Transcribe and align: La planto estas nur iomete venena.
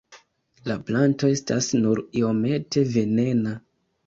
La 0.69 0.77
planto 0.87 1.29
estas 1.33 1.69
nur 1.83 2.01
iomete 2.23 2.85
venena. 2.97 3.55